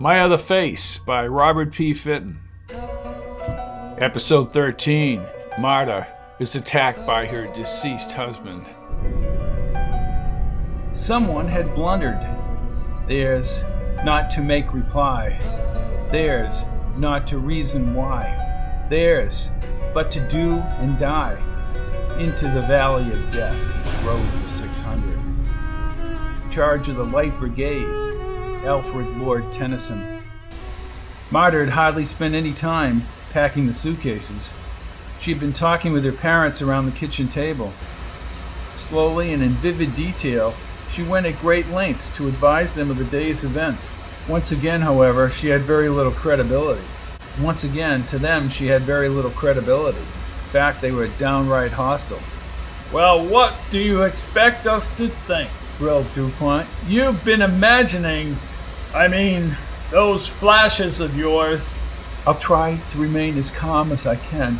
[0.00, 1.92] My Other Face by Robert P.
[1.92, 2.40] Fitton.
[3.98, 5.22] Episode 13
[5.58, 6.06] Marta
[6.38, 8.64] is attacked by her deceased husband.
[10.92, 12.18] Someone had blundered.
[13.06, 13.62] Theirs
[14.04, 15.38] not to make reply.
[16.10, 16.64] Theirs
[16.96, 18.86] not to reason why.
[18.88, 19.50] Theirs
[19.92, 21.38] but to do and die.
[22.18, 23.58] Into the valley of death
[24.04, 25.20] rode the 600.
[26.50, 28.09] Charge of the Light Brigade,
[28.64, 30.22] Alfred Lord Tennyson.
[31.30, 34.52] Marta had hardly spent any time packing the suitcases.
[35.20, 37.72] She had been talking with her parents around the kitchen table.
[38.74, 40.54] Slowly and in vivid detail,
[40.90, 43.94] she went at great lengths to advise them of the day's events.
[44.28, 46.84] Once again, however, she had very little credibility.
[47.40, 49.98] Once again, to them, she had very little credibility.
[49.98, 52.20] In fact, they were downright hostile.
[52.92, 55.48] Well, what do you expect us to think?
[55.80, 56.68] grilled DuPont.
[56.86, 58.36] You've been imagining,
[58.94, 59.56] I mean,
[59.90, 61.72] those flashes of yours.
[62.26, 64.58] I'll try to remain as calm as I can,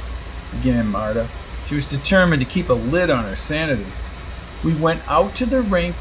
[0.52, 1.28] began Marta.
[1.66, 3.86] She was determined to keep a lid on her sanity.
[4.64, 5.96] We went out to the rink.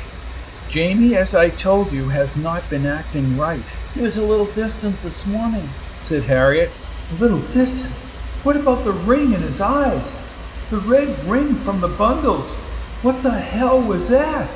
[0.70, 3.68] Jamie, as I told you, has not been acting right.
[3.96, 6.70] He was a little distant this morning, said Harriet.
[7.12, 7.94] A little distant?
[8.44, 10.24] What about the ring in his eyes?
[10.70, 12.54] The red ring from the bundles?
[13.02, 14.50] What the hell was that?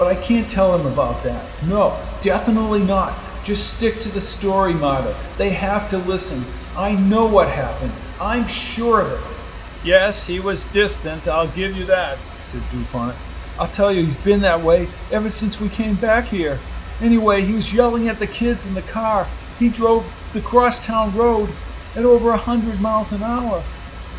[0.00, 1.44] But I can't tell him about that.
[1.66, 3.12] No, definitely not.
[3.44, 5.14] Just stick to the story, Marta.
[5.36, 6.42] They have to listen.
[6.74, 7.92] I know what happened.
[8.18, 9.86] I'm sure of it.
[9.86, 13.14] Yes, he was distant, I'll give you that, said DuPont.
[13.58, 16.58] I'll tell you, he's been that way ever since we came back here.
[17.02, 19.26] Anyway, he was yelling at the kids in the car.
[19.58, 21.50] He drove the crosstown road
[21.94, 23.62] at over a hundred miles an hour.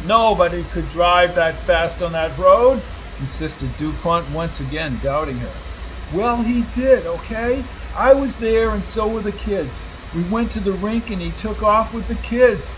[0.05, 2.83] Nobody could drive that fast on that road,
[3.19, 5.70] insisted DuPont once again, doubting her.
[6.13, 7.63] Well, he did, okay?
[7.95, 9.83] I was there and so were the kids.
[10.15, 12.75] We went to the rink and he took off with the kids.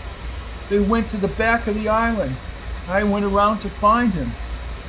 [0.68, 2.36] They went to the back of the island.
[2.88, 4.30] I went around to find him.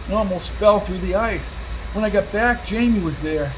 [0.05, 1.57] and almost fell through the ice.
[1.93, 3.51] When I got back, Jamie was there.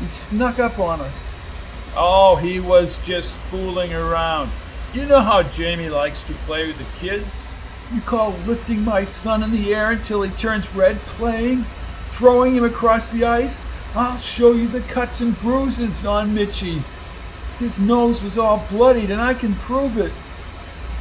[0.00, 1.30] He snuck up on us.
[1.96, 4.50] Oh, he was just fooling around.
[4.92, 7.50] You know how Jamie likes to play with the kids?
[7.92, 11.64] You call lifting my son in the air until he turns red playing?
[12.10, 13.66] Throwing him across the ice?
[13.96, 16.82] I'll show you the cuts and bruises on Mitchy.
[17.60, 20.12] His nose was all bloodied, and I can prove it.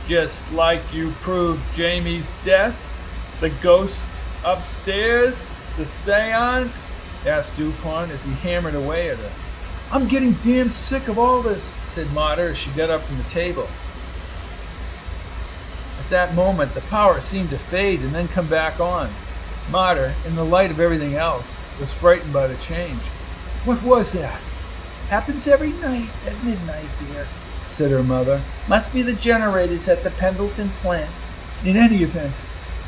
[0.08, 2.78] Just like you proved Jamie's death?
[3.40, 5.50] The ghosts upstairs?
[5.78, 6.92] The seance?
[7.26, 9.31] asked Dupont as he hammered away at her.
[9.92, 13.24] I'm getting damn sick of all this, said Marta as she got up from the
[13.24, 13.68] table.
[16.00, 19.10] At that moment, the power seemed to fade and then come back on.
[19.72, 23.01] Marta, in the light of everything else, was frightened by the change.
[23.66, 24.39] What was that?
[25.09, 27.28] Happens every night at midnight, dear,
[27.69, 28.41] said her mother.
[28.67, 31.09] Must be the generators at the Pendleton plant.
[31.63, 32.33] In any event,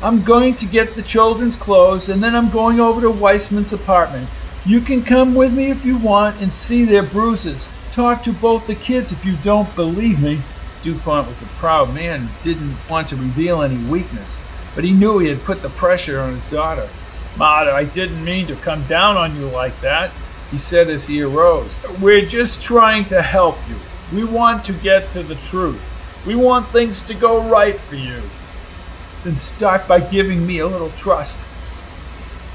[0.02, 4.28] I'm going to get the children's clothes and then I'm going over to Weissman's apartment.
[4.66, 7.68] You can come with me if you want and see their bruises.
[7.92, 10.40] Talk to both the kids if you don't believe me.
[10.82, 14.38] DuPont was a proud man and didn't want to reveal any weakness,
[14.74, 16.88] but he knew he had put the pressure on his daughter.
[17.36, 20.10] Marta, I didn't mean to come down on you like that,
[20.50, 21.80] he said as he arose.
[22.00, 23.76] We're just trying to help you.
[24.14, 25.82] We want to get to the truth.
[26.26, 28.22] We want things to go right for you.
[29.22, 31.44] Then start by giving me a little trust.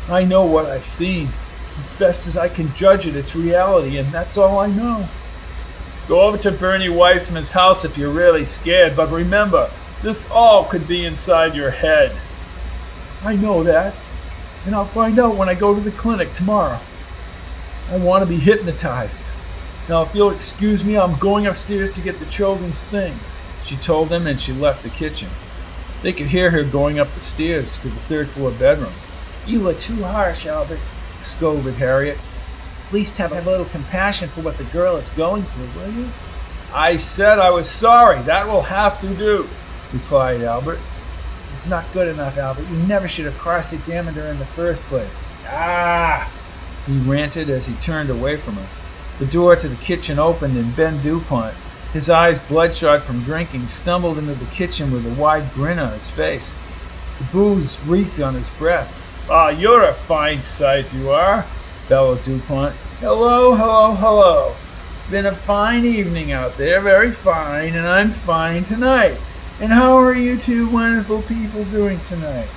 [0.09, 1.29] I know what I've seen.
[1.77, 5.07] As best as I can judge it, it's reality, and that's all I know.
[6.07, 9.69] Go over to Bernie Weissman's house if you're really scared, but remember,
[10.01, 12.15] this all could be inside your head.
[13.23, 13.93] I know that
[14.65, 16.79] and I'll find out when I go to the clinic tomorrow.
[17.89, 19.27] I want to be hypnotized.
[19.89, 23.33] Now, if you'll excuse me, I'm going upstairs to get the children's things,
[23.65, 25.29] she told them, and she left the kitchen.
[26.01, 28.93] They could hear her going up the stairs to the third floor bedroom.
[29.45, 30.79] You were too harsh, Albert,
[31.21, 32.17] scolded Harriet.
[32.87, 36.07] At least have a little compassion for what the girl is going through, will you?
[36.73, 38.21] I said I was sorry.
[38.21, 39.47] That will have to do,
[39.91, 40.79] replied Albert.
[41.61, 42.67] It's not good enough, Albert.
[42.71, 45.23] You never should have cross examined her in the first place.
[45.45, 46.27] Ah!
[46.87, 48.67] He ranted as he turned away from her.
[49.19, 51.53] The door to the kitchen opened and Ben DuPont,
[51.93, 56.09] his eyes bloodshot from drinking, stumbled into the kitchen with a wide grin on his
[56.09, 56.55] face.
[57.19, 59.29] The booze reeked on his breath.
[59.29, 61.45] Ah, you're a fine sight, you are,
[61.87, 62.73] bellowed DuPont.
[63.01, 64.55] Hello, hello, hello.
[64.97, 69.19] It's been a fine evening out there, very fine, and I'm fine tonight.
[69.61, 72.47] And how are you two wonderful people doing tonight?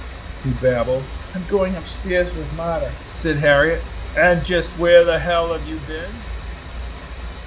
[0.42, 1.02] He babbled.
[1.34, 3.82] I'm going upstairs with Marta, said Harriet.
[4.16, 6.10] And just where the hell have you been?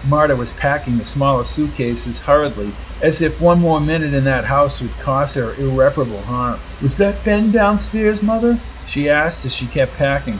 [0.07, 2.71] Marta was packing the smallest suitcases hurriedly,
[3.01, 6.59] as if one more minute in that house would cause her irreparable harm.
[6.83, 8.59] Was that Ben downstairs, Mother?
[8.86, 10.38] She asked as she kept packing.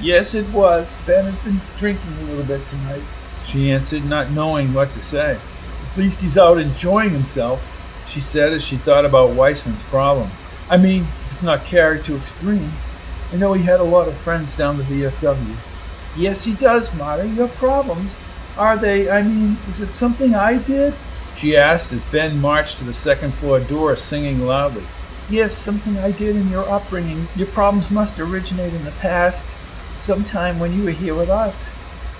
[0.00, 0.98] Yes, it was.
[1.06, 3.02] Ben has been drinking a little bit tonight.
[3.44, 5.38] She answered, not knowing what to say.
[5.92, 7.69] At least he's out enjoying himself,
[8.10, 10.30] she said as she thought about Weissman's problem.
[10.68, 12.86] I mean, if it's not carried to extremes.
[13.32, 15.56] I know he had a lot of friends down the VFW.
[16.16, 17.26] Yes, he does, Marta.
[17.26, 18.18] You have problems.
[18.58, 20.94] Are they, I mean, is it something I did?
[21.36, 24.82] She asked as Ben marched to the second floor door, singing loudly.
[25.30, 27.28] Yes, something I did in your upbringing.
[27.36, 29.56] Your problems must originate in the past,
[29.96, 31.70] sometime when you were here with us.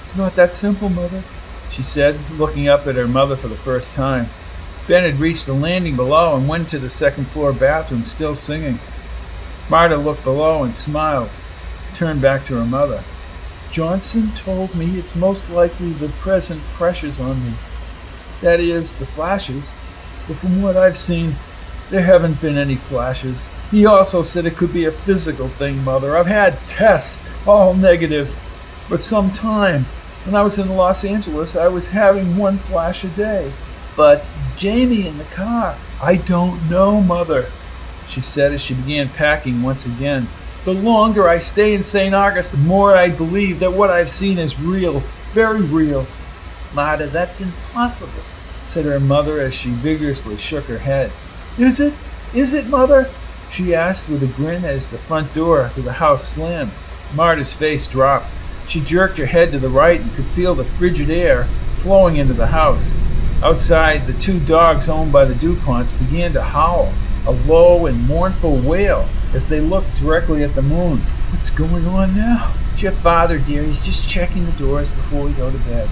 [0.03, 1.23] It's not that simple, Mother,
[1.71, 4.29] she said, looking up at her mother for the first time.
[4.91, 8.81] Ben had reached the landing below and went to the second floor bathroom, still singing.
[9.71, 11.31] Marta looked below and smiled,
[11.95, 13.05] turned back to her mother.
[13.71, 17.53] Johnson told me it's most likely the present pressures on me.
[18.41, 19.73] That is, the flashes.
[20.27, 21.37] But from what I've seen,
[21.91, 23.49] there haven't been any flashes.
[23.71, 26.17] He also said it could be a physical thing, Mother.
[26.17, 28.29] I've had tests, all negative,
[28.89, 29.85] for some time.
[30.25, 33.53] When I was in Los Angeles, I was having one flash a day.
[33.97, 34.25] But
[34.57, 37.47] Jamie in the car, I don't know, Mother,
[38.09, 40.29] she said as she began packing once again.
[40.65, 42.15] The longer I stay in St.
[42.15, 45.01] August, the more I believe that what I've seen is real,
[45.33, 46.07] very real.
[46.75, 48.23] Marta, that's impossible,
[48.65, 51.11] said her mother as she vigorously shook her head.
[51.59, 51.95] Is it?
[52.35, 53.11] Is it, Mother?
[53.51, 56.71] she asked with a grin as the front door to the house slammed.
[57.15, 58.27] Marta's face dropped.
[58.69, 61.45] She jerked her head to the right and could feel the frigid air
[61.75, 62.95] flowing into the house.
[63.43, 66.93] Outside, the two dogs owned by the DuPonts began to howl,
[67.27, 70.99] a low and mournful wail, as they looked directly at the moon.
[71.31, 72.53] What's going on now?
[72.73, 73.63] It's your father, dear.
[73.63, 75.89] He's just checking the doors before we go to bed.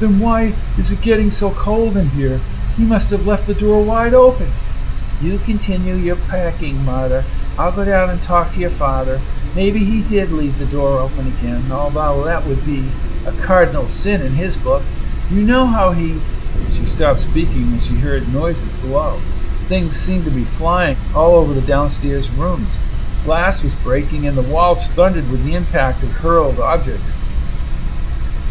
[0.00, 2.40] Then why is it getting so cold in here?
[2.76, 4.48] He must have left the door wide open.
[5.20, 7.24] You continue your packing, Mother.
[7.58, 9.20] I'll go down and talk to your father.
[9.56, 12.88] Maybe he did leave the door open again, although that would be
[13.26, 14.82] a cardinal sin in his book.
[15.30, 16.20] You know how he.
[16.78, 19.18] She stopped speaking when she heard noises below.
[19.66, 22.80] Things seemed to be flying all over the downstairs rooms.
[23.24, 27.14] Glass was breaking and the walls thundered with the impact of hurled objects.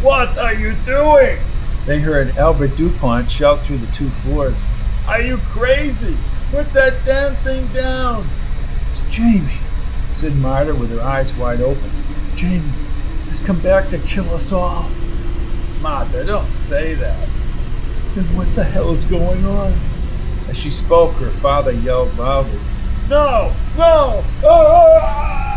[0.02, 1.38] What are you doing?
[1.86, 4.66] They heard Albert DuPont shout through the two floors.
[5.06, 6.18] Are you crazy?
[6.50, 8.26] Put that damn thing down.
[8.90, 9.58] It's Jamie,
[10.10, 11.90] said Marta with her eyes wide open.
[12.36, 12.60] Jamie
[13.28, 14.90] has come back to kill us all.
[15.80, 17.28] Marta, don't say that.
[18.34, 19.72] What the hell is going on?
[20.48, 22.58] As she spoke, her father yelled loudly.
[23.08, 23.52] No!
[23.76, 24.24] No!
[24.44, 25.48] Ah!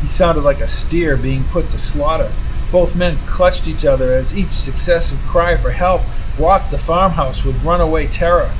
[0.00, 2.30] He sounded like a steer being put to slaughter.
[2.70, 6.02] Both men clutched each other as each successive cry for help
[6.38, 8.50] rocked the farmhouse with runaway terror.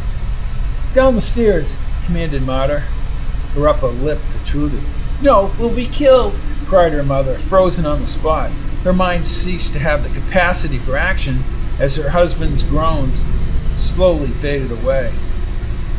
[0.94, 2.80] Down the stairs, commanded Marta.
[3.54, 4.82] Her upper lip protruded.
[5.22, 6.34] No, we'll be killed,
[6.66, 8.50] cried her mother, frozen on the spot.
[8.82, 11.44] Her mind ceased to have the capacity for action
[11.78, 13.24] as her husband's groans
[13.74, 15.12] slowly faded away.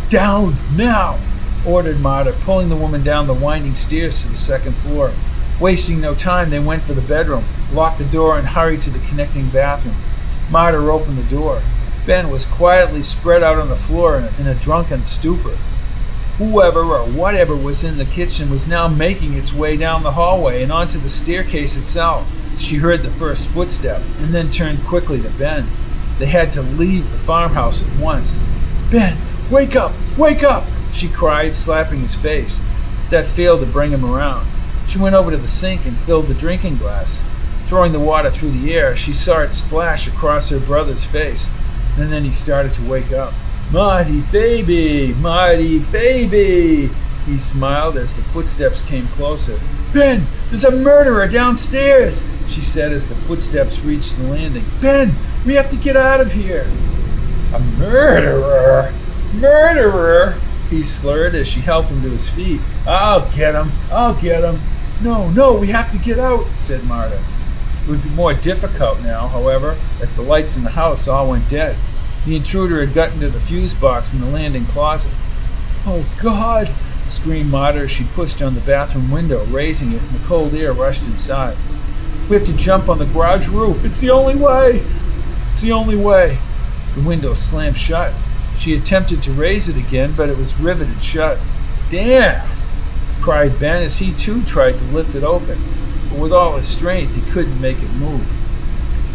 [0.09, 1.19] Down now,
[1.65, 5.11] ordered Marta, pulling the woman down the winding stairs to the second floor.
[5.59, 7.43] Wasting no time, they went for the bedroom,
[7.74, 9.95] locked the door, and hurried to the connecting bathroom.
[10.50, 11.62] Marta opened the door.
[12.05, 15.57] Ben was quietly spread out on the floor in a, in a drunken stupor.
[16.38, 20.63] Whoever or whatever was in the kitchen was now making its way down the hallway
[20.63, 22.25] and onto the staircase itself.
[22.60, 25.66] She heard the first footstep and then turned quickly to Ben.
[26.20, 28.38] They had to leave the farmhouse at once.
[28.92, 29.18] Ben,
[29.50, 29.94] wake up!
[30.18, 30.66] Wake up!
[30.94, 32.62] she cried, slapping his face.
[33.10, 34.48] That failed to bring him around.
[34.88, 37.24] She went over to the sink and filled the drinking glass.
[37.68, 41.50] Throwing the water through the air, she saw it splash across her brother's face,
[41.98, 43.34] and then he started to wake up.
[43.72, 45.13] Marty, baby!
[45.13, 46.89] Marty, baby!
[47.25, 49.60] He smiled as the footsteps came closer.
[49.93, 54.65] Ben, there's a murderer downstairs, she said as the footsteps reached the landing.
[54.81, 55.13] Ben,
[55.46, 56.67] we have to get out of here.
[57.53, 58.93] A murderer?
[59.34, 60.39] Murderer?
[60.69, 62.62] He slurred as she helped him to his feet.
[62.88, 63.72] I'll get him.
[63.91, 64.60] I'll get him.
[65.01, 67.19] No, no, we have to get out, said Marta.
[67.84, 71.50] It would be more difficult now, however, as the lights in the house all went
[71.50, 71.75] dead.
[72.25, 75.12] The intruder had gotten to the fuse box in the landing closet.
[75.88, 76.69] Oh, God!
[77.10, 80.74] Screamed Marta as she pushed on the bathroom window, raising it, and the cold air
[80.74, 81.58] rushed inside.
[82.30, 83.84] We have to jump on the garage roof.
[83.84, 84.84] It's the only way.
[85.51, 86.38] It's the only way.
[86.96, 88.13] The window slammed shut.
[88.58, 91.39] She attempted to raise it again, but it was riveted shut.
[91.89, 92.48] Damn!
[93.22, 95.58] cried Ben as he too tried to lift it open,
[96.10, 98.28] but with all his strength he couldn't make it move.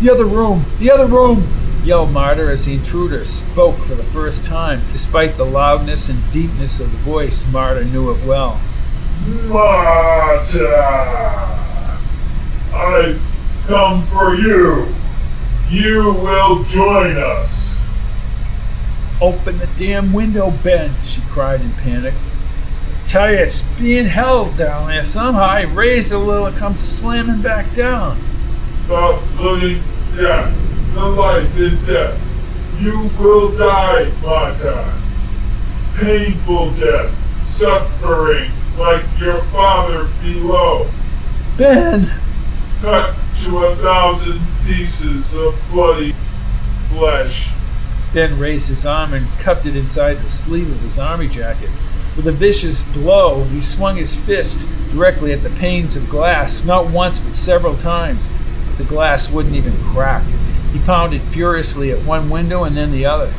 [0.01, 0.65] The other room!
[0.79, 1.47] The other room!
[1.85, 4.81] Yelled Marta as the intruder spoke for the first time.
[4.93, 8.61] Despite the loudness and deepness of the voice, Marta knew it well.
[9.49, 10.75] Marta!
[12.73, 13.21] I've
[13.67, 14.95] come for you.
[15.69, 17.79] You will join us.
[19.21, 22.14] Open the damn window, Ben, she cried in panic.
[23.07, 25.43] Tell you, it's being held down there somehow.
[25.43, 28.19] I raise a little, it comes slamming back down.
[28.88, 29.83] The living
[30.17, 30.53] death,
[30.95, 32.21] the life in death.
[32.81, 34.95] You will die, Marta.
[35.97, 40.89] Painful death, suffering like your father below.
[41.57, 42.11] Ben!
[42.81, 46.15] Cut to a thousand pieces of bloody
[46.89, 47.51] flesh.
[48.13, 51.71] Ben raised his arm and cupped it inside the sleeve of his army jacket.
[52.17, 56.91] With a vicious blow, he swung his fist directly at the panes of glass, not
[56.91, 58.31] once but several times.
[58.79, 60.25] The glass wouldn't even crack.
[60.75, 63.33] He pounded furiously at one window and then the other,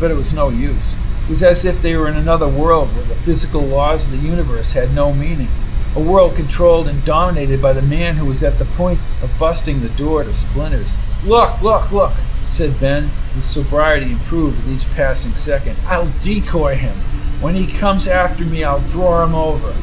[0.00, 0.94] but it was no use.
[0.94, 4.26] It was as if they were in another world where the physical laws of the
[4.26, 5.48] universe had no meaning.
[5.94, 9.82] A world controlled and dominated by the man who was at the point of busting
[9.82, 10.96] the door to splinters.
[11.26, 12.14] Look, look, look,
[12.46, 15.76] said Ben, his sobriety improved with each passing second.
[15.84, 16.96] I'll decoy him.
[17.42, 19.74] When he comes after me, I'll draw him over.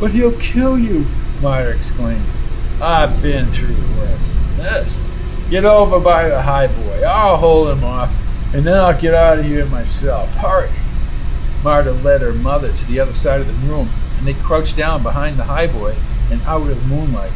[0.00, 1.06] But he'll kill you,
[1.40, 2.26] Marta exclaimed.
[2.82, 5.04] I've been through worse than this.
[5.50, 7.02] Get over by the high boy.
[7.04, 8.14] I'll hold him off,
[8.54, 10.34] and then I'll get out of here myself.
[10.34, 10.70] Hurry.
[11.64, 13.88] Marta led her mother to the other side of the room,
[14.18, 15.94] and they crouched down behind the high boy
[16.30, 17.32] and out of the moonlight.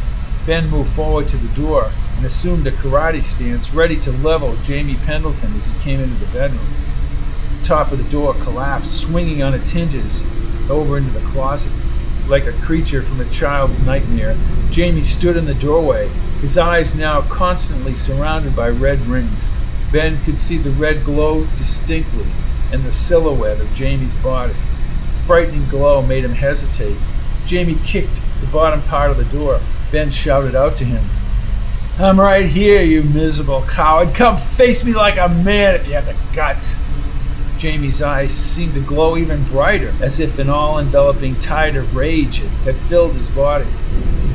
[0.47, 4.99] Ben moved forward to the door and assumed a karate stance, ready to level Jamie
[5.07, 6.67] Pendleton as he came into the bedroom.
[7.61, 10.23] The top of the door collapsed, swinging on its hinges
[10.69, 11.73] over into the closet.
[12.29, 14.37] Like a creature from a child's nightmare,
[14.71, 16.11] Jamie stood in the doorway,
[16.43, 19.49] his eyes now constantly surrounded by red rings.
[19.93, 22.27] Ben could see the red glow distinctly
[22.73, 24.53] and the silhouette of Jamie's body.
[24.53, 26.97] The frightening glow made him hesitate.
[27.47, 29.61] Jamie kicked the bottom part of the door.
[29.93, 31.05] Ben shouted out to him,
[31.99, 34.15] I'm right here, you miserable coward.
[34.15, 36.75] Come face me like a man if you have the guts.
[37.59, 42.39] Jamie's eyes seemed to glow even brighter, as if an all enveloping tide of rage
[42.65, 43.67] had filled his body.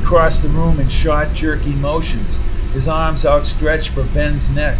[0.08, 2.40] He crossed the room in short, jerky motions,
[2.72, 4.78] his arms outstretched for Ben's neck.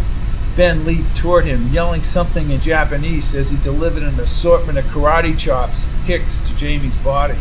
[0.55, 5.37] Ben leaped toward him, yelling something in Japanese as he delivered an assortment of karate
[5.37, 7.37] chops, kicks to Jamie's body.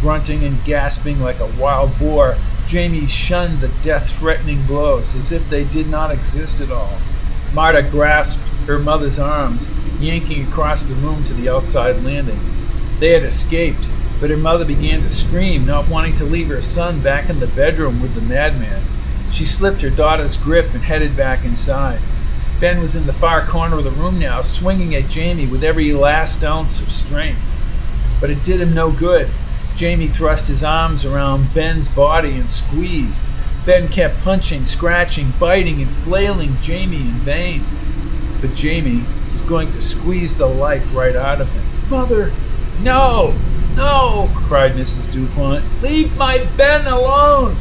[0.00, 2.36] Grunting and gasping like a wild boar,
[2.68, 6.98] Jamie shunned the death threatening blows as if they did not exist at all.
[7.52, 12.38] Marta grasped her mother's arms, yanking across the room to the outside landing.
[13.00, 13.88] They had escaped,
[14.24, 17.46] but her mother began to scream, not wanting to leave her son back in the
[17.46, 18.82] bedroom with the madman.
[19.30, 22.00] She slipped her daughter's grip and headed back inside.
[22.58, 25.92] Ben was in the far corner of the room now, swinging at Jamie with every
[25.92, 27.38] last ounce of strength.
[28.18, 29.28] But it did him no good.
[29.76, 33.24] Jamie thrust his arms around Ben's body and squeezed.
[33.66, 37.62] Ben kept punching, scratching, biting, and flailing Jamie in vain.
[38.40, 41.90] But Jamie was going to squeeze the life right out of him.
[41.90, 42.32] Mother!
[42.80, 43.34] No!
[43.76, 44.30] No!
[44.34, 45.12] cried Mrs.
[45.12, 45.64] DuPont.
[45.82, 47.56] Leave my Ben alone!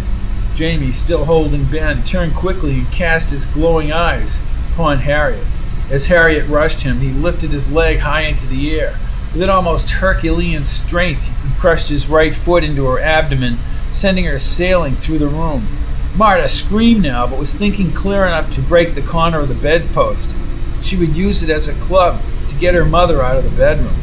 [0.55, 4.39] Jamie, still holding Ben, turned quickly and cast his glowing eyes
[4.73, 5.45] upon Harriet.
[5.89, 8.95] As Harriet rushed him, he lifted his leg high into the air.
[9.33, 13.57] With an almost Herculean strength, he crushed his right foot into her abdomen,
[13.89, 15.67] sending her sailing through the room.
[16.15, 20.37] Marta screamed now, but was thinking clear enough to break the corner of the bedpost.
[20.83, 23.95] She would use it as a club to get her mother out of the bedroom.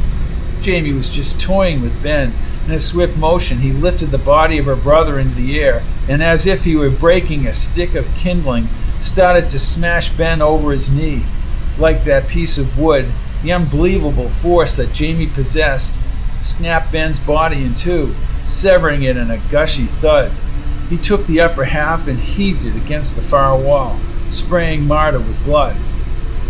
[0.62, 2.32] Jamie was just toying with Ben.
[2.66, 6.22] In a swift motion, he lifted the body of her brother into the air, and
[6.22, 8.68] as if he were breaking a stick of kindling,
[9.00, 11.22] started to smash Ben over his knee.
[11.78, 13.06] Like that piece of wood,
[13.42, 15.98] the unbelievable force that Jamie possessed
[16.38, 18.14] snapped Ben's body in two,
[18.44, 20.30] severing it in a gushy thud.
[20.88, 23.98] He took the upper half and heaved it against the far wall,
[24.30, 25.76] spraying Marta with blood.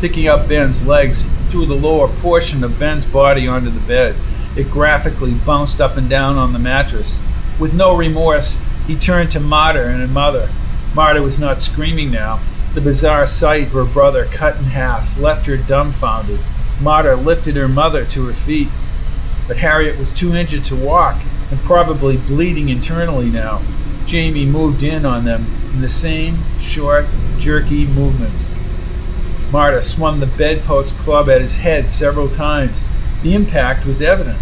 [0.01, 4.15] Picking up Ben's legs, threw the lower portion of Ben's body onto the bed.
[4.57, 7.21] It graphically bounced up and down on the mattress.
[7.59, 10.49] With no remorse, he turned to Marta and her mother.
[10.95, 12.41] Marta was not screaming now.
[12.75, 16.41] The bizarre sight of her brother cut in half left her dumbfounded.
[16.81, 18.69] Marta lifted her mother to her feet,
[19.47, 23.61] but Harriet was too injured to walk and probably bleeding internally now.
[24.07, 27.07] Jamie moved in on them in the same short,
[27.39, 28.51] jerky movements.
[29.53, 32.85] Marta swung the bedpost club at his head several times.
[33.23, 34.39] The impact was evident.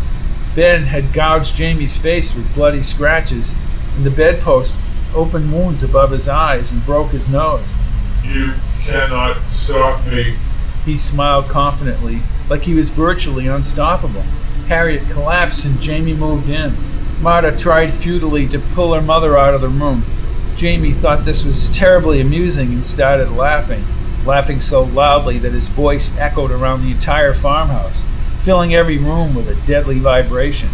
[0.55, 3.55] Ben had gouged Jamie's face with bloody scratches,
[3.97, 4.85] and the bedpost
[5.15, 7.73] opened wounds above his eyes and broke his nose.
[8.23, 10.37] You cannot stop me.
[10.85, 14.23] He smiled confidently, like he was virtually unstoppable.
[14.69, 16.75] Harriet collapsed and Jamie moved in.
[17.21, 20.05] Marta tried futilely to pull her mother out of the room.
[20.57, 23.85] Jamie thought this was terribly amusing and started laughing,
[24.29, 28.05] laughing so loudly that his voice echoed around the entire farmhouse,
[28.43, 30.69] filling every room with a deadly vibration.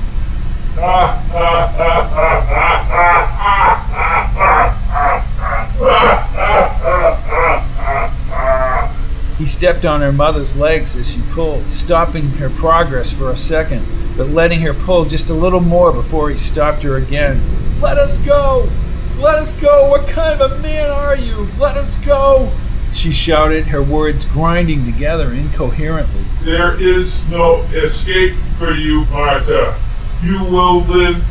[9.39, 13.87] He stepped on her mother's legs as she pulled, stopping her progress for a second,
[14.17, 17.41] but letting her pull just a little more before he stopped her again.
[17.81, 18.69] Let us go!
[19.17, 19.89] Let us go!
[19.91, 21.47] What kind of a man are you?
[21.57, 22.51] Let us go!
[22.95, 26.23] She shouted, her words grinding together incoherently.
[26.43, 29.77] There is no escape for you, Marta.
[30.23, 31.23] You will live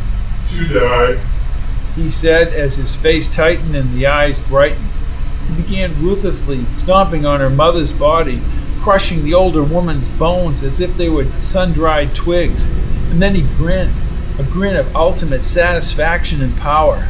[0.52, 1.20] to die.
[1.96, 4.90] He said as his face tightened and the eyes brightened.
[5.48, 8.42] He began ruthlessly stomping on her mother's body,
[8.82, 12.68] crushing the older woman's bones as if they were sun dried twigs.
[13.10, 13.96] And then he grinned,
[14.38, 17.08] a grin of ultimate satisfaction and power.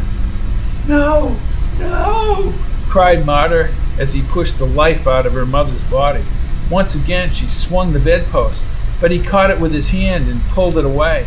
[0.87, 1.37] No,
[1.79, 2.53] no,
[2.87, 6.23] cried Marta as he pushed the life out of her mother's body.
[6.69, 8.67] Once again she swung the bedpost,
[8.99, 11.25] but he caught it with his hand and pulled it away.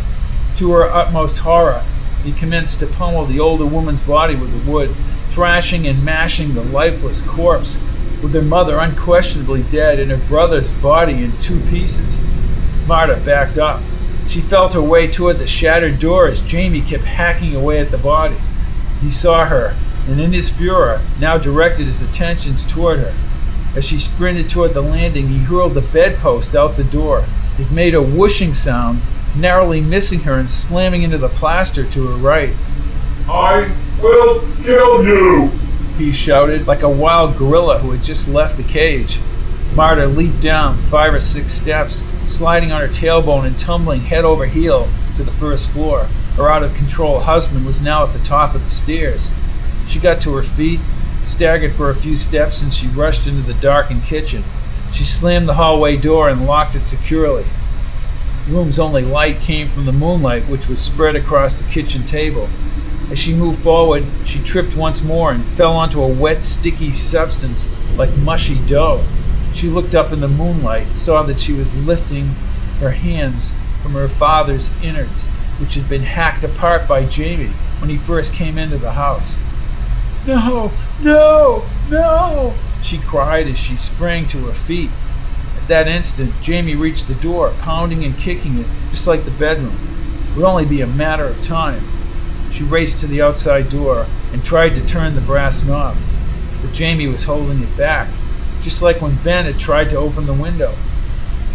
[0.57, 1.85] To her utmost horror,
[2.25, 4.95] he commenced to pummel the older woman's body with the wood,
[5.29, 7.77] thrashing and mashing the lifeless corpse,
[8.23, 12.19] with her mother unquestionably dead and her brother's body in two pieces.
[12.87, 13.83] Marta backed up.
[14.29, 17.99] She felt her way toward the shattered door as Jamie kept hacking away at the
[17.99, 18.37] body.
[19.01, 23.15] He saw her, and in his furor, now directed his attentions toward her.
[23.77, 27.25] As she sprinted toward the landing, he hurled the bedpost out the door.
[27.59, 29.01] It made a whooshing sound,
[29.37, 32.55] narrowly missing her and slamming into the plaster to her right.
[33.29, 33.71] I
[34.01, 35.51] will kill you!
[35.99, 39.19] He shouted, like a wild gorilla who had just left the cage.
[39.75, 44.47] Marta leaped down five or six steps, sliding on her tailbone and tumbling head over
[44.47, 46.05] heel to the first floor.
[46.37, 49.31] Her out of control husband was now at the top of the stairs.
[49.87, 50.81] She got to her feet,
[51.23, 54.45] staggered for a few steps, and she rushed into the darkened kitchen.
[54.93, 57.45] She slammed the hallway door and locked it securely.
[58.47, 62.49] The room's only light came from the moonlight, which was spread across the kitchen table.
[63.11, 67.69] As she moved forward, she tripped once more and fell onto a wet, sticky substance
[67.97, 69.05] like mushy dough.
[69.55, 72.31] She looked up in the moonlight, and saw that she was lifting
[72.81, 75.27] her hands from her father's innards,
[75.59, 79.37] which had been hacked apart by Jamie when he first came into the house.
[80.27, 84.91] No, no, no, she cried as she sprang to her feet.
[85.57, 89.79] At that instant, Jamie reached the door, pounding and kicking it, just like the bedroom.
[90.31, 91.83] It would only be a matter of time.
[92.51, 95.97] She raced to the outside door and tried to turn the brass knob,
[96.61, 98.09] but Jamie was holding it back,
[98.63, 100.75] just like when Ben had tried to open the window.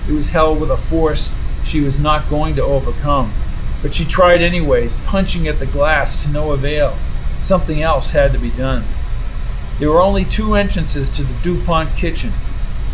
[0.08, 3.34] It was held with a force she was not going to overcome,
[3.82, 6.98] but she tried anyways, punching at the glass to no avail.
[7.42, 8.84] Something else had to be done.
[9.80, 12.34] There were only two entrances to the DuPont kitchen.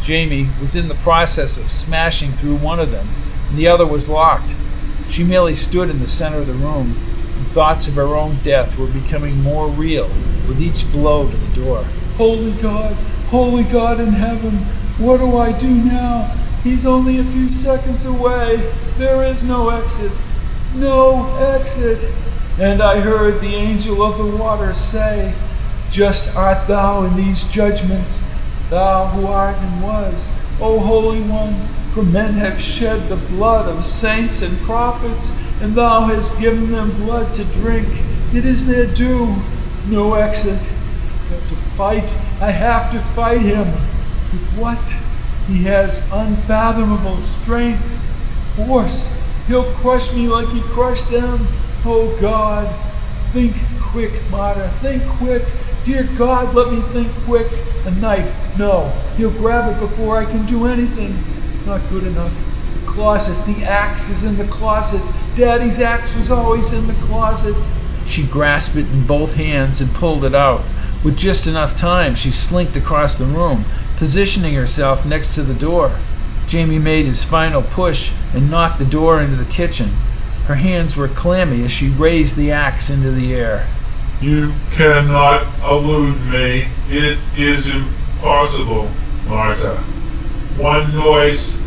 [0.01, 3.07] Jamie was in the process of smashing through one of them,
[3.49, 4.55] and the other was locked.
[5.09, 8.79] She merely stood in the center of the room, and thoughts of her own death
[8.79, 10.07] were becoming more real
[10.47, 11.83] with each blow to the door.
[12.15, 12.93] Holy God,
[13.29, 14.53] holy God in heaven,
[14.97, 16.33] what do I do now?
[16.63, 18.71] He's only a few seconds away.
[18.97, 20.13] There is no exit.
[20.73, 21.99] No exit.
[22.59, 25.35] And I heard the angel of the water say,
[25.91, 28.33] Just art thou in these judgments,
[28.71, 31.53] thou who art and was, O Holy One,
[31.93, 36.89] for men have shed the blood of saints and prophets, and thou hast given them
[37.03, 37.87] blood to drink.
[38.33, 39.35] It is their due.
[39.87, 40.57] No exit.
[40.57, 42.17] Have to fight.
[42.41, 43.67] I have to fight him.
[43.67, 44.89] With what?
[45.47, 47.85] He has unfathomable strength,
[48.55, 49.13] force.
[49.47, 51.47] He'll crush me like he crushed them.
[51.89, 52.67] Oh God,
[53.31, 55.41] think quick, Marta, think quick.
[55.85, 57.47] Dear God, let me think quick.
[57.85, 58.89] A knife, no.
[59.15, 61.15] He'll grab it before I can do anything.
[61.65, 62.33] Not good enough.
[62.73, 65.01] The closet, the axe is in the closet.
[65.37, 67.55] Daddy's axe was always in the closet.
[68.05, 70.63] She grasped it in both hands and pulled it out.
[71.05, 73.63] With just enough time, she slinked across the room,
[73.95, 75.97] positioning herself next to the door.
[76.47, 79.91] Jamie made his final push and knocked the door into the kitchen.
[80.47, 83.67] Her hands were clammy as she raised the axe into the air.
[84.21, 86.67] You cannot elude me.
[86.89, 88.89] It is impossible,
[89.27, 89.75] Marta.
[90.57, 91.59] One noise,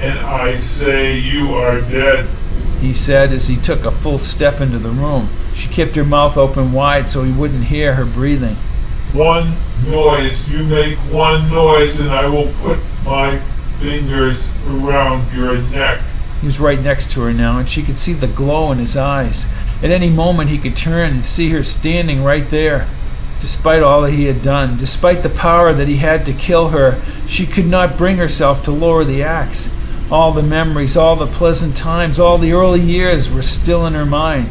[0.00, 2.26] and I say you are dead.
[2.80, 5.28] He said as he took a full step into the room.
[5.54, 8.56] She kept her mouth open wide so he wouldn't hear her breathing.
[9.12, 9.52] one
[9.86, 10.48] noise.
[10.48, 13.38] You make one noise, and I will put my
[13.80, 16.00] fingers around your neck.
[16.42, 18.96] He was right next to her now, and she could see the glow in his
[18.96, 19.46] eyes.
[19.80, 22.88] At any moment, he could turn and see her standing right there.
[23.40, 27.00] Despite all that he had done, despite the power that he had to kill her,
[27.28, 29.70] she could not bring herself to lower the axe.
[30.10, 34.04] All the memories, all the pleasant times, all the early years were still in her
[34.04, 34.48] mind.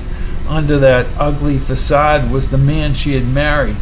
[0.47, 3.75] Under that ugly facade was the man she had married.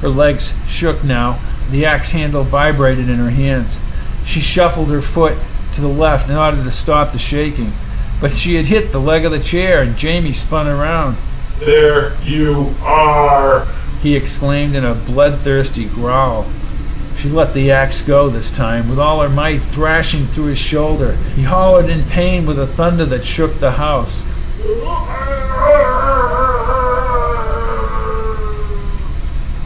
[0.00, 1.38] Her legs shook now.
[1.70, 3.78] The axe handle vibrated in her hands.
[4.24, 5.36] She shuffled her foot
[5.76, 7.72] to the left in order to stop the shaking.
[8.20, 11.16] But she had hit the leg of the chair, and Jamie spun around.
[11.60, 13.66] There you are.
[14.02, 16.46] He exclaimed in a bloodthirsty growl.
[17.18, 21.12] She let the axe go this time, with all her might thrashing through his shoulder.
[21.34, 24.22] He hollered in pain with a thunder that shook the house.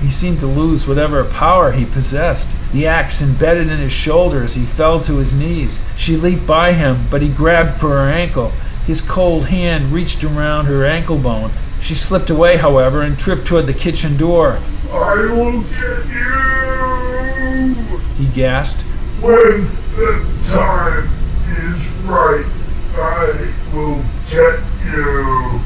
[0.02, 2.48] He seemed to lose whatever power he possessed.
[2.72, 5.84] The axe embedded in his shoulder as he fell to his knees.
[5.96, 8.50] She leaped by him, but he grabbed for her ankle.
[8.86, 11.50] His cold hand reached around her ankle bone.
[11.80, 14.58] She slipped away, however, and tripped toward the kitchen door.
[14.92, 17.74] I will get you
[18.18, 18.82] He gasped.
[19.20, 21.08] when the time
[21.48, 22.46] is right.
[22.94, 25.60] I will get you.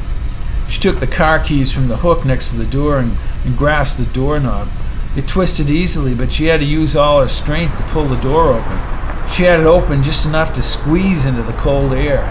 [0.68, 3.98] She took the car keys from the hook next to the door and, and grasped
[3.98, 4.68] the doorknob.
[5.16, 8.54] It twisted easily, but she had to use all her strength to pull the door
[8.54, 8.78] open.
[9.28, 12.22] She had it open just enough to squeeze into the cold air.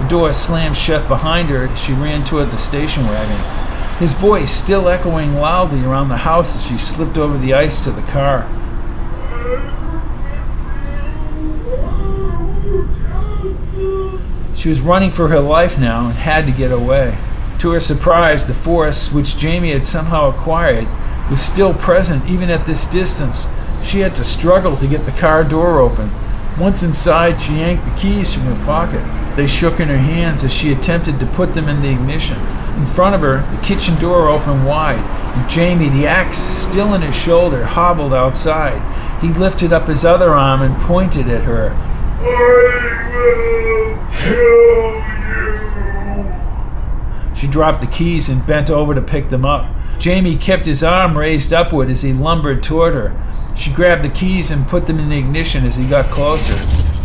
[0.00, 3.40] The door slammed shut behind her as she ran toward the station wagon.
[3.98, 7.90] His voice still echoing loudly around the house as she slipped over the ice to
[7.90, 8.46] the car.
[14.56, 17.18] She was running for her life now and had to get away.
[17.60, 20.86] To her surprise, the force, which Jamie had somehow acquired,
[21.30, 23.48] was still present even at this distance.
[23.84, 26.10] She had to struggle to get the car door open.
[26.58, 29.04] Once inside, she yanked the keys from her pocket.
[29.36, 32.38] They shook in her hands as she attempted to put them in the ignition.
[32.76, 37.02] In front of her, the kitchen door opened wide, and Jamie, the axe still in
[37.02, 38.82] his shoulder, hobbled outside.
[39.20, 41.70] He lifted up his other arm and pointed at her.
[42.20, 44.74] I will kill
[47.30, 47.34] you.
[47.36, 49.72] She dropped the keys and bent over to pick them up.
[49.98, 53.20] Jamie kept his arm raised upward as he lumbered toward her.
[53.56, 56.54] She grabbed the keys and put them in the ignition as he got closer.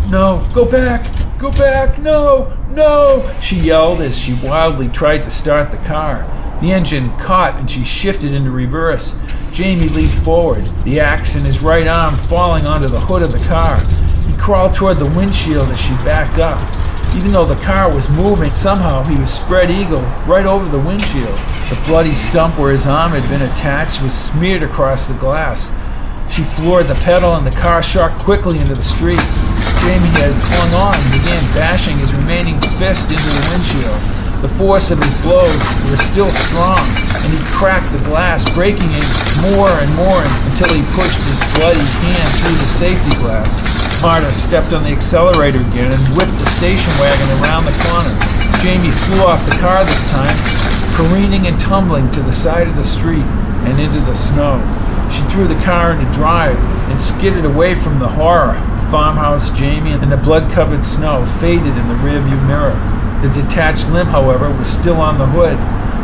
[0.09, 1.03] No, go back!
[1.39, 1.97] Go back!
[1.97, 2.55] No!
[2.69, 3.35] No!
[3.41, 6.21] She yelled as she wildly tried to start the car.
[6.61, 9.17] The engine caught and she shifted into reverse.
[9.51, 13.45] Jamie leaped forward, the axe in his right arm falling onto the hood of the
[13.49, 13.79] car.
[14.27, 16.59] He crawled toward the windshield as she backed up.
[17.15, 21.39] Even though the car was moving, somehow he was spread eagle right over the windshield.
[21.69, 25.71] The bloody stump where his arm had been attached was smeared across the glass.
[26.33, 29.21] She floored the pedal and the car shot quickly into the street.
[29.83, 33.99] Jamie had clung on and began bashing his remaining fist into the windshield.
[34.39, 36.83] The force of his blows was still strong,
[37.23, 39.09] and he cracked the glass, breaking it
[39.51, 43.55] more and more until he pushed his bloody hand through the safety glass.
[44.03, 48.32] Marta stepped on the accelerator again and whipped the station wagon around the corner.
[48.63, 50.37] Jamie flew off the car this time,
[50.95, 53.25] careening and tumbling to the side of the street
[53.67, 54.55] and into the snow.
[55.11, 56.57] She threw the car into drive
[56.89, 58.53] and skidded away from the horror.
[58.53, 62.79] The farmhouse, Jamie, and the blood-covered snow faded in the rearview mirror.
[63.21, 65.59] The detached limb, however, was still on the hood.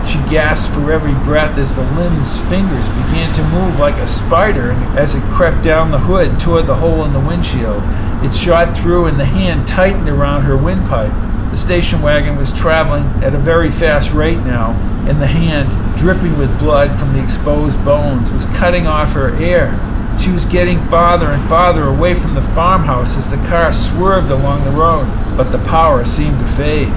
[0.06, 4.72] She gasped for every breath as the limb's fingers began to move like a spider
[5.00, 7.82] as it crept down the hood toward the hole in the windshield.
[8.22, 11.29] It shot through and the hand tightened around her windpipe.
[11.52, 14.74] The station wagon was traveling at a very fast rate now,
[15.08, 19.74] and the hand, dripping with blood from the exposed bones, was cutting off her air.
[20.22, 24.64] She was getting farther and farther away from the farmhouse as the car swerved along
[24.64, 25.08] the road,
[25.38, 26.90] but the power seemed to fade.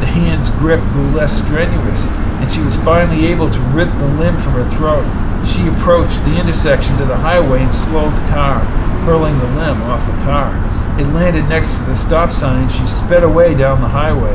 [0.00, 2.06] The hand's grip grew less strenuous,
[2.40, 5.04] and she was finally able to rip the limb from her throat.
[5.44, 8.60] She approached the intersection to the highway and slowed the car,
[9.04, 10.54] hurling the limb off the car.
[10.98, 14.34] It landed next to the stop sign and she sped away down the highway.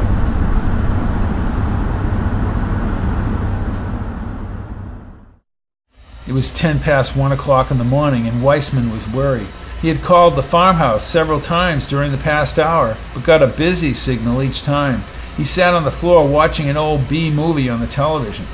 [6.25, 9.47] It was ten past one o'clock in the morning, and Weissman was worried.
[9.81, 13.93] He had called the farmhouse several times during the past hour, but got a busy
[13.93, 15.03] signal each time.
[15.35, 18.45] He sat on the floor watching an old B movie on the television.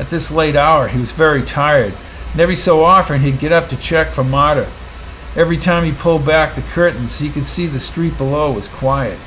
[0.00, 1.94] At this late hour, he was very tired,
[2.32, 4.68] and every so often he'd get up to check for Marta.
[5.34, 9.18] Every time he pulled back the curtains, he could see the street below was quiet.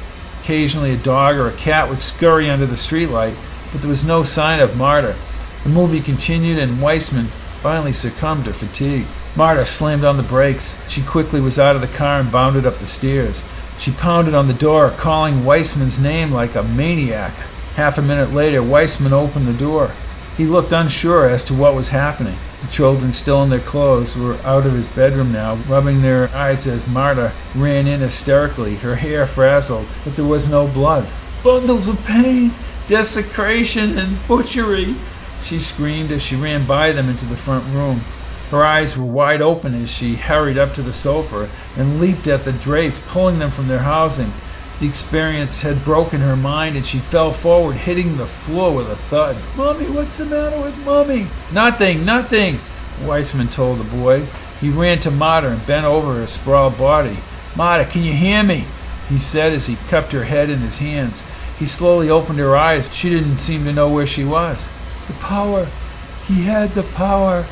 [0.42, 3.36] Occasionally, a dog or a cat would scurry under the streetlight,
[3.72, 5.16] but there was no sign of Marta.
[5.64, 7.26] The movie continued, and Weissman
[7.62, 9.08] finally succumbed to fatigue.
[9.36, 10.78] Marta slammed on the brakes.
[10.88, 13.44] She quickly was out of the car and bounded up the stairs.
[13.80, 17.34] She pounded on the door, calling Weissman's name like a maniac.
[17.76, 19.92] Half a minute later, Weissman opened the door.
[20.38, 22.36] He looked unsure as to what was happening.
[22.62, 26.68] The children, still in their clothes, were out of his bedroom now, rubbing their eyes
[26.68, 31.08] as Marta ran in hysterically, her hair frazzled, but there was no blood.
[31.42, 32.52] Bundles of pain,
[32.90, 34.96] desecration, and butchery,
[35.44, 38.02] she screamed as she ran by them into the front room.
[38.52, 42.44] Her eyes were wide open as she hurried up to the sofa and leaped at
[42.44, 44.32] the drapes, pulling them from their housing.
[44.80, 48.96] The experience had broken her mind and she fell forward, hitting the floor with a
[48.96, 49.38] thud.
[49.56, 51.28] Mommy, what's the matter with Mommy?
[51.54, 52.60] Nothing, nothing,
[53.06, 54.26] Weissman told the boy.
[54.60, 57.18] He ran to Marta and bent over her sprawled body.
[57.56, 58.66] Marta, can you hear me?
[59.08, 61.24] He said as he cupped her head in his hands.
[61.58, 62.94] He slowly opened her eyes.
[62.94, 64.68] She didn't seem to know where she was.
[65.08, 65.68] The power.
[66.28, 67.46] He had the power.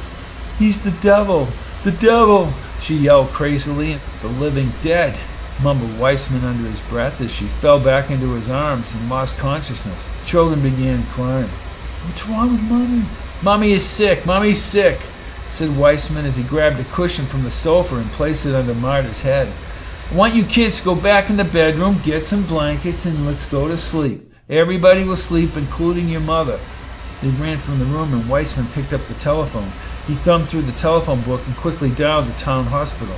[0.60, 1.48] He's the devil!
[1.84, 2.52] The devil!
[2.82, 4.00] She yelled crazily.
[4.22, 5.18] The living dead,
[5.64, 10.10] mumbled Weissman under his breath as she fell back into his arms and lost consciousness.
[10.28, 11.48] Children began crying.
[11.48, 13.04] What's wrong with Mommy?
[13.42, 14.26] Mommy is sick.
[14.26, 15.00] Mommy's sick,
[15.50, 19.22] said Weissman as he grabbed a cushion from the sofa and placed it under Marta's
[19.22, 19.52] head.
[20.12, 23.46] I want you kids to go back in the bedroom, get some blankets, and let's
[23.46, 24.32] go to sleep.
[24.50, 26.60] Everybody will sleep, including your mother.
[27.22, 29.72] They ran from the room and Weissman picked up the telephone.
[30.08, 33.16] He thumbed through the telephone book and quickly dialed the town hospital.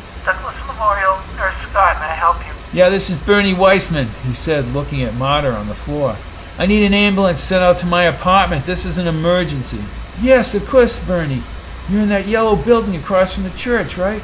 [2.76, 6.18] Yeah, this is Bernie Weissman, he said, looking at Marta on the floor.
[6.58, 8.66] I need an ambulance sent out to my apartment.
[8.66, 9.80] This is an emergency.
[10.22, 11.42] Yes, of course, Bernie.
[11.88, 14.22] You're in that yellow building across from the church, right?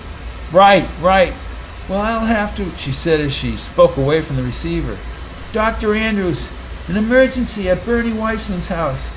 [0.51, 1.33] Right, right.
[1.87, 4.97] Well, I'll have to, she said as she spoke away from the receiver.
[5.53, 5.95] Dr.
[5.95, 6.51] Andrews,
[6.89, 9.09] an emergency at Bernie Weissman's house.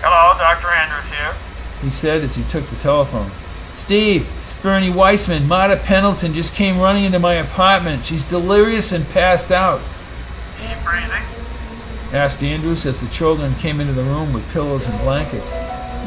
[0.00, 0.68] Hello, Dr.
[0.68, 1.34] Andrews here.
[1.82, 3.30] He said as he took the telephone.
[3.76, 4.26] Steve,
[4.64, 5.46] Bernie Weissman.
[5.46, 8.02] Marta Pendleton just came running into my apartment.
[8.02, 9.78] She's delirious and passed out.
[10.56, 11.20] Keep breathing.
[12.16, 15.52] Asked Andrews as the children came into the room with pillows and blankets.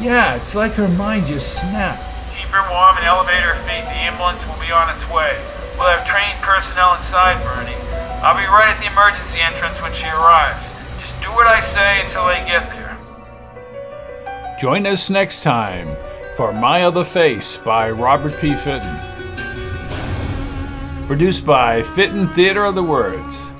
[0.02, 2.02] Yeah, it's like her mind just snapped.
[2.34, 3.86] Keep her warm and elevate her feet.
[3.86, 5.38] The ambulance will be on its way.
[5.78, 7.78] We'll have trained personnel inside, Bernie.
[8.26, 10.58] I'll be right at the emergency entrance when she arrives.
[10.98, 12.98] Just do what I say until they get there.
[14.60, 15.94] Join us next time
[16.38, 18.54] for My Other Face by Robert P.
[18.54, 18.96] Fitton.
[21.08, 23.50] Produced by Fitton Theater of the Words.